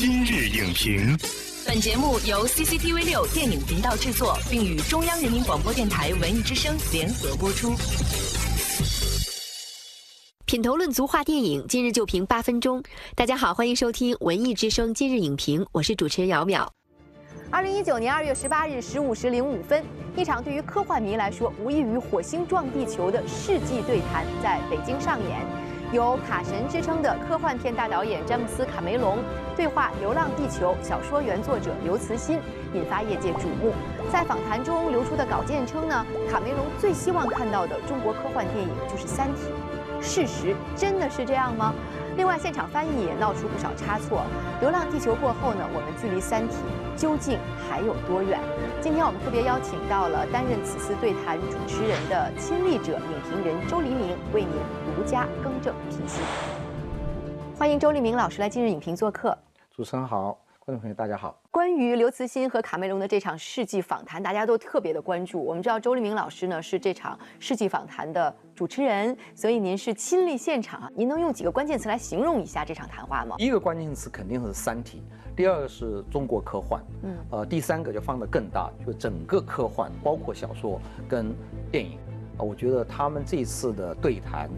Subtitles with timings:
[0.00, 1.18] 今日影评，
[1.66, 7.74] 本节目由 CCTV 六电影频道制作，并与中央人民广播电台文艺之声联合播出。
[10.46, 12.80] 品头论足话电影，今日就评八分钟。
[13.16, 16.64] 大家好，欢迎收听文艺之声今日影评，我是主持人姚淼。
[17.50, 19.84] 二零一九年二月十八日十五时零五分，
[20.16, 25.67] 一场对于科幻迷来说无异于火星撞地球的世纪对谈在北京上演。
[25.90, 29.18] 有“卡神”之称的科幻片大导演詹姆斯·卡梅隆
[29.56, 32.38] 对话《流浪地球》小说原作者刘慈欣，
[32.74, 33.72] 引发业界瞩目。
[34.12, 39.44] 在访谈中流出的稿件称呢，卡梅隆最希望看到的中国科幻电影就是《三体》。
[40.02, 41.72] 事实真的是这样吗？
[42.18, 44.22] 另外，现场翻译也闹出不少差错。
[44.60, 46.56] 《流浪地球》过后呢，我们距离《三体》
[47.00, 47.38] 究竟
[47.70, 48.40] 还有多远？
[48.80, 54.50] 今天我们特别邀请到了担任此次对谈主持人的亲历者影评人周黎明，为您
[54.96, 56.20] 独家更正评析。
[57.56, 59.38] 欢迎周黎明老师来今日影评做客。
[59.70, 60.36] 主持人好。
[60.68, 61.40] 观众朋友，大家好。
[61.50, 65.42] 关于刘慈欣和卡梅隆的这场世纪访谈，大家都特别的关注。
[65.42, 70.90] 我们知道周黎明老师呢是这场世纪访谈的主持人，所以您是亲历现场啊。
[70.94, 73.34] 您能用几个关键词来形容一下这场谈话吗？
[73.38, 75.02] 一个关键词肯定是《三体》，
[75.34, 80.78] 第二个是中国科幻，嗯，呃，第三个就放得更大，就整个科幻，包括小说
[81.08, 81.34] 跟
[81.72, 81.98] 电影
[82.36, 82.44] 啊。
[82.44, 84.50] 我觉得他们这次的对谈。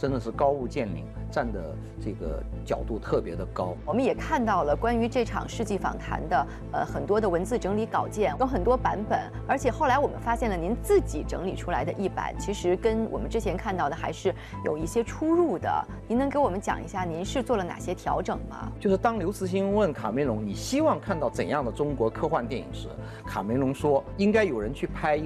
[0.00, 3.74] 真的是高屋建瓴，站的这个角度特别的高。
[3.84, 9.18] 我们也看到了关于这场世纪访谈的呃很多的文字整理稿件，有很多版本。
[9.46, 15.84] 而且后来我们发现了您自己整理出来的一版，其实跟我们之前看到的还是有一些出入的。
[16.06, 18.70] 您能给我们讲一下您是做了哪些调整吗？
[18.80, 22.88] 就是当刘慈欣问卡梅隆你希望看到怎样的中国科幻电影时，
[23.26, 25.20] 卡梅隆说应该有人去拍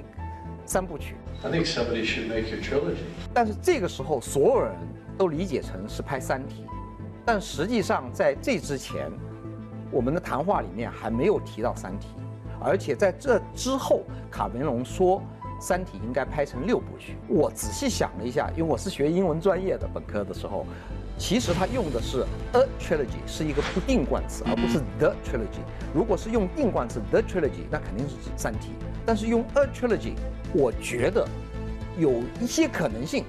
[0.65, 1.15] 三部曲。
[1.45, 2.99] I think somebody should make a trilogy。
[3.35, 4.73] 但是这个时候，所有人
[5.19, 6.65] 都理解成是拍《三体》，
[7.25, 9.11] 但实际上在这之前，
[9.91, 12.09] 我们的谈话里面还没有提到《三体》，
[12.65, 15.19] 而且在这之后，卡梅隆说
[15.61, 17.17] 《三体》应该拍成六部曲。
[17.29, 20.67] 我仔细想了一下，因为我是学英文专业的，本科的时候，
[21.19, 25.63] 其实他用的是 a trilogy，是一个不定冠词，而不是 the trilogy。
[25.95, 28.71] 如果是用定冠词 the trilogy，那肯定是指《三体》，
[29.07, 30.15] 但是用 a trilogy。
[30.55, 31.27] 我觉得
[31.97, 33.25] 有一些可能性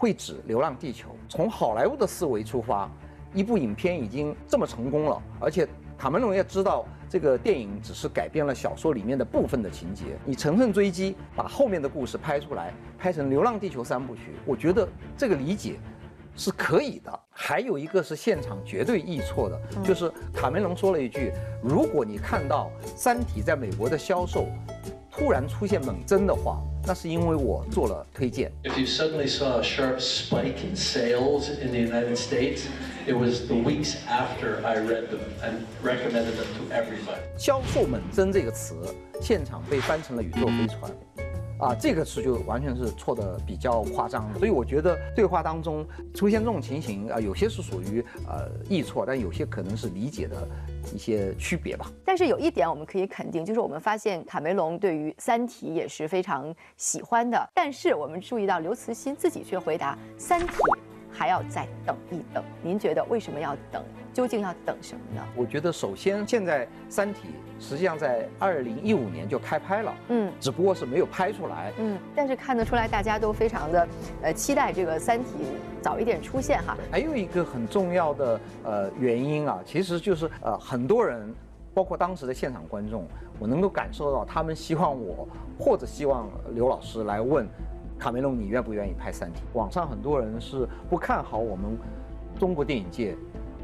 [0.00, 1.08] 会指《流浪地球》。
[1.28, 2.90] 从好莱坞的思维出发，
[3.34, 5.68] 一部影片已经这么成功了，而且
[5.98, 14.88] 卡梅隆也知道这个电影只是改变了小说里面的部分的情节，你乘胜追击，把后面的故事拍出来，拍成《流浪地球》三部曲，我觉得
[15.18, 15.78] 这个理解
[16.34, 17.20] 是可以的。
[17.28, 21.30] 还有一个是现场绝对易错的，就是卡梅隆说了一句
[21.62, 24.46] ：“如果你看到《三体》在美国的销售。”
[25.12, 28.50] 突然出现猛增的话，那是因为我做了推荐。
[28.64, 32.62] If you suddenly saw a sharp spike in sales in the United States,
[33.06, 37.20] it was the weeks after I read them and recommended them to everybody.
[37.38, 38.74] 销售猛增这个词，
[39.20, 40.90] 现场被翻成了宇宙飞船。
[41.60, 50.48] 啊，这个词就完全是错的比较夸张，所以我觉得对话当中出现这种情形啊，有些是属于呃易错，但有些可能是理解的
[50.94, 51.90] 一些区别吧。
[52.04, 60.46] 但是有一点我们可以肯定，就是我们发现卡梅隆对于《三体》也是非常喜欢的，但是我们注意到刘慈欣自己却回答《三体》。
[61.10, 63.82] 还要再等一等，您觉得为什么要等？
[64.12, 65.22] 究竟要等什么呢？
[65.36, 67.28] 我觉得首先，现在《三体》
[67.64, 73.88] 实际上在二零一五年就开拍了，嗯，只不过是没有拍出来，嗯，但是看得出来大家都非常的，
[74.22, 75.30] 呃，期待这个《三体》
[75.82, 76.76] 早一点出现哈。
[76.90, 81.32] 还有一个很重要的呃原因啊，其实就是呃很多人，
[81.72, 83.06] 包括当时的现场观众，
[83.38, 87.46] 我能够感受到他们希望我或者希望刘老师来问。
[88.00, 89.42] 卡梅隆，你愿不愿意拍《三体》？
[89.58, 91.76] 网上很多人是不看好我们
[92.38, 93.14] 中国电影界，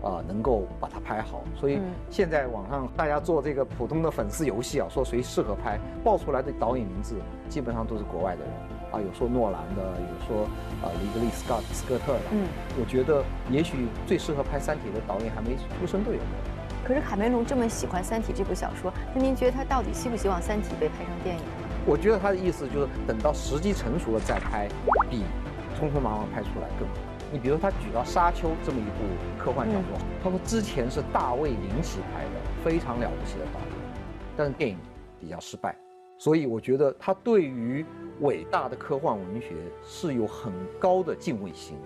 [0.03, 1.41] 啊，能够把它拍好。
[1.59, 1.81] 所以
[2.11, 7.15] 现在网上大家做这个普通的粉丝游戏啊，说谁适合拍，报出来的导演名字
[7.49, 8.51] 基本上都是国外的人，
[8.93, 10.45] 啊，有说诺兰的，有说
[10.83, 12.21] 啊，雷格利·斯科斯科特的。
[12.33, 12.47] 嗯，
[12.79, 16.19] 我觉得也许最适合拍《三体》的导演还没出生都有。
[16.85, 21.43] 可是卡梅隆这么喜欢《三体》这部小说，那您觉得他到底希不希望《三体》被拍成电影？
[21.89, 24.69] 我觉得他的意思就是等到时机成熟了再拍，
[25.09, 25.23] 比
[25.79, 26.95] 匆匆忙忙拍出来更好。
[27.31, 29.05] 你比如他举到《沙丘》这么一部
[29.39, 32.31] 科幻小说，他说之前是大卫林奇拍的，
[32.65, 33.69] 非常了不起的导演，
[34.37, 34.77] 但是电影
[35.21, 35.77] 比较失败，
[36.19, 37.87] 所以我觉得他对于
[38.21, 39.55] 伟大的科幻文学
[39.85, 41.77] 是有很高的敬畏心，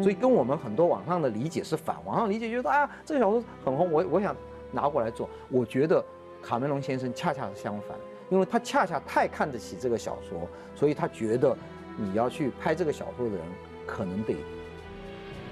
[0.00, 1.96] 所以跟我们很多网上的理解是反。
[2.06, 4.34] 网上理解觉得啊，这个小说很红，我我想
[4.70, 5.28] 拿过来做。
[5.50, 6.02] 我觉得
[6.42, 7.98] 卡梅隆先生恰恰是相反。
[8.32, 11.54] 因为他恰恰太看得起这个小说，所以他觉得
[11.98, 13.44] 你要去拍这个小说的人，
[13.86, 14.34] 可能得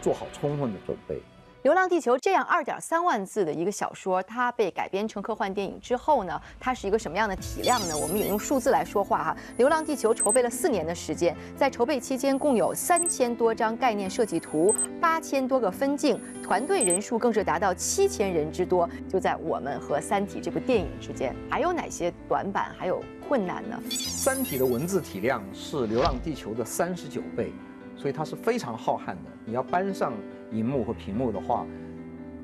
[0.01, 1.17] 做好充分的准备。
[1.63, 7.95] 《流浪地球》这样二点三万字的一个小说，它被改编成科幻电影之后呢，它是一个什么样的体量呢？
[7.95, 18.89] 我们也用数字来说话哈，《流浪地球》筹备了四年的时间，在筹备期间共有三千多张概念设计图，八千多个分镜，团队人数更是达到七千人之多。
[19.07, 22.75] 就在我们和《三体》这部电影之间，还有哪些短板？
[22.79, 23.79] 还有困难呢？
[24.17, 27.53] 《三体》的文字体量是《流浪地球》的三十九倍，
[28.01, 29.31] 所以它是非常浩瀚的。
[29.45, 30.13] 你要搬上。
[30.53, 31.65] 荧幕和屏幕的话，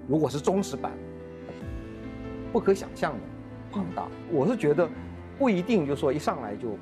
[0.07, 0.93] 如果是忠实版，
[2.53, 3.19] 不可想象的
[3.73, 4.07] 庞大。
[4.31, 4.89] 我是觉得
[5.37, 6.79] 不一定，就说一上来就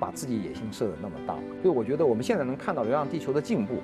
[0.00, 1.34] 把自己野心设的那么大。
[1.60, 3.74] 所以我觉得我们现在能看到《流浪地球》的进步，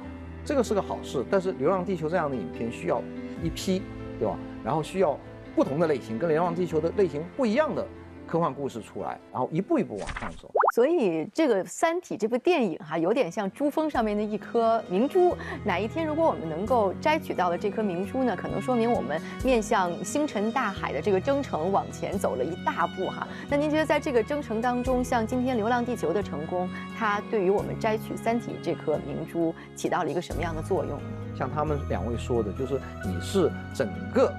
[0.42, 1.22] 这个是个好事。
[1.30, 3.02] 但是《流浪地球》这样的影片需要
[3.42, 3.82] 一批，
[4.18, 4.38] 对吧？
[4.64, 5.18] 然后需要
[5.54, 7.86] 不同的类型，跟《流浪地球》的类型不一样的。
[8.28, 10.50] 科幻故事出来，然后一步一步往上走。
[10.74, 15.34] 所以这个《三体》这部电影哈，有点像珠峰上面的一颗明珠。
[15.64, 18.36] 哪一天如果我们能够摘取到了这颗明珠呢？
[18.36, 23.26] 可能说明我们面向星辰大海的这个征程往前走了一大步哈。
[23.48, 31.04] 那您觉得在这个征程当中，像今天《流浪地球》的成功，它对于我们摘取《三体》这颗明珠起到了一个什么样的作用呢？
[31.36, 34.30] 像他们两位说的，就是你是整个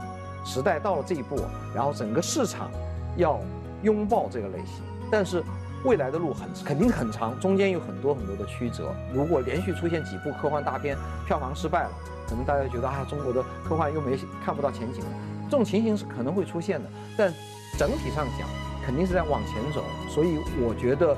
[0.46, 1.42] 时代到了这一步，
[1.76, 2.70] 然后整个市场
[3.18, 3.40] 要。
[3.84, 5.44] 拥抱这个类型，但是
[5.84, 8.94] 未来的路很肯定很长，中间有很多很多的曲折。
[9.14, 11.92] 如果连续出现几部科幻大片，票房失败了，
[12.28, 15.12] 可能大家觉得啊，中国的科幻又没看不到前景了。
[15.50, 17.34] 这种情形是可能会出现的，但
[17.78, 18.48] 整体上讲，
[18.86, 19.84] 肯定是在往前走。
[20.10, 21.16] 所以我觉得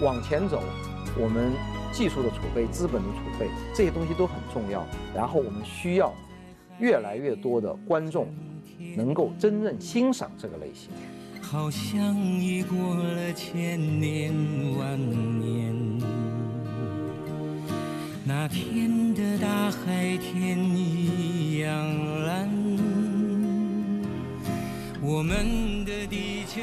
[0.00, 0.62] 往前走，
[1.18, 1.52] 我们
[1.92, 4.86] 技术的储备、资本的储备这些东西都很重要。
[5.14, 6.12] 然后我们需要
[6.78, 8.28] 越来越多的观众
[8.96, 10.90] 能够真正欣赏这个类型。
[11.48, 14.32] 好像已过了千年
[14.76, 14.98] 万
[15.40, 15.74] 年，
[18.24, 21.70] 那天的大海天一样
[22.26, 22.50] 蓝，
[25.00, 26.60] 我们的地球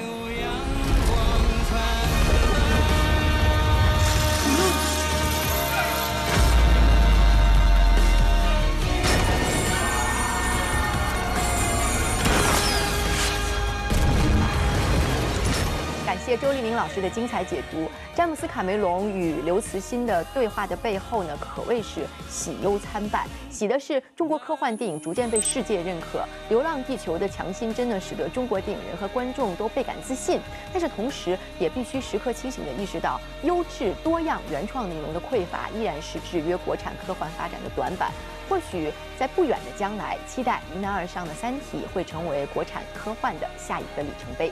[16.38, 17.90] 周丽玲老师的精彩解读。
[18.16, 23.26] 詹姆斯·卡梅隆与刘慈欣的对话的背后呢，可谓是喜忧参半。
[23.50, 26.20] 喜的是中国科幻电影逐渐被世界认可，
[26.50, 30.40] 《流浪地球》的强心针呢，使得中国电影人和观众都倍感自信。
[30.72, 38.12] 但是同时，也必须时刻清醒地意识到，优质多样原创内容的匮乏，依然是制约国产科幻发展的短板。
[38.50, 44.52] 或许在不远的将来，期待迎难而上的《三体》会成为国产科幻的下一个里程碑。